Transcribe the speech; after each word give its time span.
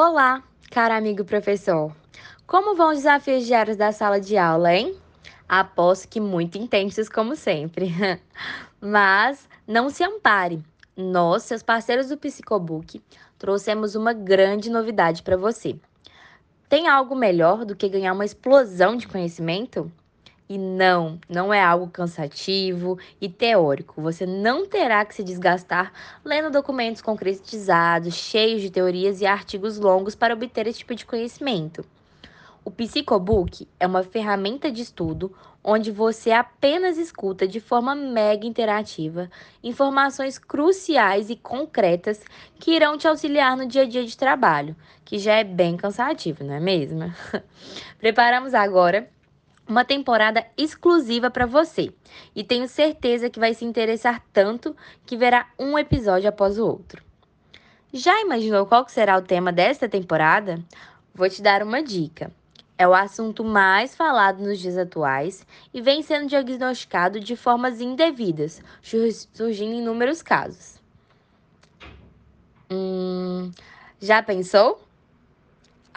Olá, 0.00 0.44
caro 0.70 0.94
amigo 0.94 1.24
professor. 1.24 1.92
Como 2.46 2.76
vão 2.76 2.90
os 2.90 2.98
desafios 2.98 3.44
diários 3.44 3.76
da 3.76 3.90
sala 3.90 4.20
de 4.20 4.36
aula, 4.36 4.72
hein? 4.72 4.96
Aposto 5.48 6.06
que 6.06 6.20
muito 6.20 6.56
intensos, 6.56 7.08
como 7.08 7.34
sempre. 7.34 7.90
Mas 8.80 9.48
não 9.66 9.90
se 9.90 10.04
ampare. 10.04 10.62
Nós, 10.96 11.42
seus 11.42 11.64
parceiros 11.64 12.10
do 12.10 12.16
Psicobook, 12.16 13.02
trouxemos 13.36 13.96
uma 13.96 14.12
grande 14.12 14.70
novidade 14.70 15.24
para 15.24 15.36
você. 15.36 15.74
Tem 16.68 16.86
algo 16.86 17.16
melhor 17.16 17.64
do 17.64 17.74
que 17.74 17.88
ganhar 17.88 18.12
uma 18.12 18.24
explosão 18.24 18.96
de 18.96 19.08
conhecimento? 19.08 19.90
E 20.48 20.56
não, 20.56 21.18
não 21.28 21.52
é 21.52 21.62
algo 21.62 21.88
cansativo 21.88 22.98
e 23.20 23.28
teórico. 23.28 24.00
Você 24.00 24.24
não 24.24 24.66
terá 24.66 25.04
que 25.04 25.14
se 25.14 25.22
desgastar 25.22 25.92
lendo 26.24 26.50
documentos 26.50 27.02
concretizados, 27.02 28.14
cheios 28.14 28.62
de 28.62 28.70
teorias 28.70 29.20
e 29.20 29.26
artigos 29.26 29.78
longos 29.78 30.14
para 30.14 30.32
obter 30.32 30.66
esse 30.66 30.78
tipo 30.78 30.94
de 30.94 31.04
conhecimento. 31.04 31.84
O 32.64 32.70
Psicobook 32.70 33.66
é 33.78 33.86
uma 33.86 34.02
ferramenta 34.02 34.70
de 34.70 34.82
estudo 34.82 35.34
onde 35.62 35.90
você 35.90 36.32
apenas 36.32 36.96
escuta 36.96 37.46
de 37.46 37.60
forma 37.60 37.94
mega 37.94 38.46
interativa 38.46 39.30
informações 39.62 40.38
cruciais 40.38 41.30
e 41.30 41.36
concretas 41.36 42.22
que 42.58 42.72
irão 42.72 42.96
te 42.96 43.08
auxiliar 43.08 43.56
no 43.56 43.66
dia 43.66 43.82
a 43.82 43.86
dia 43.86 44.04
de 44.04 44.16
trabalho, 44.16 44.76
que 45.04 45.18
já 45.18 45.34
é 45.34 45.44
bem 45.44 45.76
cansativo, 45.76 46.44
não 46.44 46.54
é 46.54 46.60
mesmo? 46.60 47.12
Preparamos 47.98 48.54
agora 48.54 49.08
uma 49.68 49.84
temporada 49.84 50.46
exclusiva 50.56 51.30
para 51.30 51.46
você. 51.46 51.92
E 52.34 52.42
tenho 52.42 52.66
certeza 52.66 53.28
que 53.28 53.38
vai 53.38 53.52
se 53.54 53.64
interessar 53.64 54.22
tanto 54.32 54.74
que 55.04 55.16
verá 55.16 55.46
um 55.58 55.78
episódio 55.78 56.28
após 56.28 56.58
o 56.58 56.66
outro. 56.66 57.02
Já 57.92 58.20
imaginou 58.20 58.66
qual 58.66 58.88
será 58.88 59.16
o 59.16 59.22
tema 59.22 59.52
desta 59.52 59.88
temporada? 59.88 60.58
Vou 61.14 61.28
te 61.28 61.42
dar 61.42 61.62
uma 61.62 61.82
dica. 61.82 62.32
É 62.76 62.86
o 62.86 62.94
assunto 62.94 63.42
mais 63.42 63.96
falado 63.96 64.42
nos 64.42 64.58
dias 64.58 64.78
atuais 64.78 65.44
e 65.74 65.80
vem 65.80 66.00
sendo 66.00 66.28
diagnosticado 66.28 67.18
de 67.18 67.34
formas 67.34 67.80
indevidas, 67.80 68.62
surgindo 69.32 69.74
inúmeros 69.74 70.22
casos. 70.22 70.78
Hum, 72.70 73.50
já 74.00 74.22
pensou? 74.22 74.87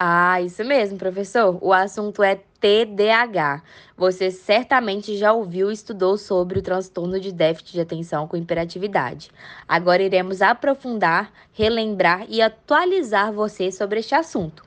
Ah, 0.04 0.40
isso 0.40 0.64
mesmo, 0.64 0.98
professor. 0.98 1.56
O 1.60 1.72
assunto 1.72 2.24
é 2.24 2.34
TDAH. 2.34 3.62
Você 3.96 4.32
certamente 4.32 5.16
já 5.16 5.32
ouviu 5.32 5.70
e 5.70 5.74
estudou 5.74 6.18
sobre 6.18 6.58
o 6.58 6.62
transtorno 6.62 7.20
de 7.20 7.30
déficit 7.30 7.74
de 7.74 7.80
atenção 7.82 8.26
com 8.26 8.36
hiperatividade. 8.36 9.30
Agora 9.68 10.02
iremos 10.02 10.42
aprofundar, 10.42 11.32
relembrar 11.52 12.26
e 12.28 12.42
atualizar 12.42 13.32
você 13.32 13.70
sobre 13.70 14.00
este 14.00 14.12
assunto. 14.12 14.64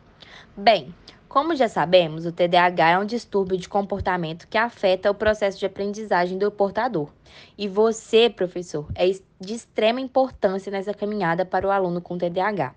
Bem, 0.55 0.95
como 1.27 1.53
já 1.53 1.67
sabemos, 1.67 2.25
o 2.25 2.31
TDAH 2.31 2.91
é 2.91 2.97
um 2.97 3.05
distúrbio 3.05 3.57
de 3.57 3.67
comportamento 3.67 4.47
que 4.47 4.57
afeta 4.57 5.11
o 5.11 5.13
processo 5.13 5.59
de 5.59 5.65
aprendizagem 5.65 6.37
do 6.37 6.49
portador. 6.49 7.09
E 7.57 7.67
você, 7.67 8.29
professor, 8.29 8.87
é 8.95 9.05
de 9.05 9.53
extrema 9.53 9.99
importância 9.99 10.71
nessa 10.71 10.93
caminhada 10.93 11.45
para 11.45 11.67
o 11.67 11.71
aluno 11.71 11.99
com 11.99 12.17
TDAH. 12.17 12.73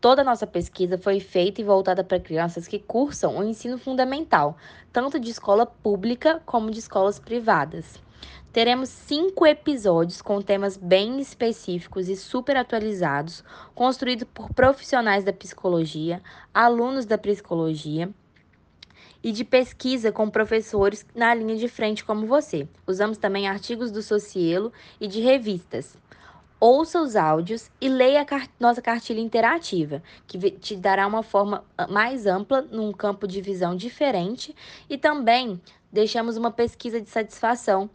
Toda 0.00 0.22
a 0.22 0.24
nossa 0.24 0.46
pesquisa 0.46 0.96
foi 0.96 1.18
feita 1.18 1.60
e 1.60 1.64
voltada 1.64 2.04
para 2.04 2.20
crianças 2.20 2.68
que 2.68 2.78
cursam 2.78 3.36
o 3.36 3.42
ensino 3.42 3.76
fundamental, 3.76 4.56
tanto 4.92 5.18
de 5.18 5.28
escola 5.28 5.66
pública 5.66 6.40
como 6.46 6.70
de 6.70 6.78
escolas 6.78 7.18
privadas. 7.18 8.00
Teremos 8.52 8.90
cinco 8.90 9.44
episódios 9.44 10.22
com 10.22 10.40
temas 10.40 10.76
bem 10.76 11.18
específicos 11.18 12.08
e 12.08 12.14
super 12.14 12.56
atualizados, 12.56 13.42
construídos 13.74 14.28
por 14.32 14.54
profissionais 14.54 15.24
da 15.24 15.32
psicologia, 15.32 16.22
alunos 16.54 17.04
da 17.04 17.18
psicologia 17.18 18.08
e 19.20 19.32
de 19.32 19.44
pesquisa 19.44 20.12
com 20.12 20.30
professores 20.30 21.04
na 21.12 21.34
linha 21.34 21.56
de 21.56 21.66
frente 21.66 22.04
como 22.04 22.24
você. 22.24 22.68
Usamos 22.86 23.18
também 23.18 23.48
artigos 23.48 23.90
do 23.90 24.00
Socielo 24.00 24.72
e 25.00 25.08
de 25.08 25.20
revistas 25.20 25.98
ouça 26.60 27.00
os 27.00 27.16
áudios 27.16 27.70
e 27.80 27.88
leia 27.88 28.22
a 28.22 28.24
car 28.24 28.48
nossa 28.58 28.82
cartilha 28.82 29.20
interativa, 29.20 30.02
que 30.26 30.50
te 30.50 30.76
dará 30.76 31.06
uma 31.06 31.22
forma 31.22 31.64
ah, 31.76 31.86
mais 31.86 32.26
ampla, 32.26 32.62
num 32.62 32.92
campo 32.92 33.26
de 33.26 33.40
visão 33.40 33.76
diferente, 33.76 34.54
e 34.88 34.98
também 34.98 35.60
deixamos 35.92 36.36
uma 36.36 36.50
pesquisa 36.50 37.00
de 37.00 37.08
satisfação 37.08 37.88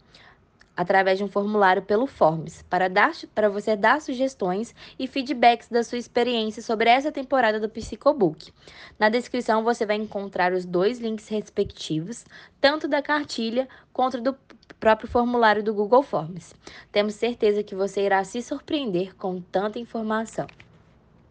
através 0.76 1.18
de 1.18 1.24
um 1.24 1.28
formulário 1.28 1.82
pelo 1.82 2.06
Forms, 2.06 2.62
para, 2.68 2.88
dar, 2.88 3.12
para 3.34 3.48
você 3.48 3.76
dar 3.76 4.00
sugestões 4.00 4.74
e 4.98 5.06
feedbacks 5.06 5.68
da 5.68 5.82
sua 5.82 5.98
experiência 5.98 6.62
sobre 6.62 6.90
essa 6.90 7.12
temporada 7.12 7.60
do 7.60 7.68
Psicobook. 7.68 8.52
Na 8.98 9.08
descrição 9.08 9.62
você 9.62 9.86
vai 9.86 9.96
encontrar 9.96 10.52
os 10.52 10.64
dois 10.64 10.98
links 10.98 11.28
respectivos, 11.28 12.24
tanto 12.60 12.88
da 12.88 13.02
cartilha 13.02 13.68
quanto 13.92 14.20
do 14.20 14.36
próprio 14.80 15.08
formulário 15.08 15.62
do 15.62 15.72
Google 15.72 16.02
Forms. 16.02 16.54
Temos 16.90 17.14
certeza 17.14 17.62
que 17.62 17.74
você 17.74 18.02
irá 18.02 18.22
se 18.24 18.42
surpreender 18.42 19.14
com 19.16 19.40
tanta 19.40 19.78
informação. 19.78 20.46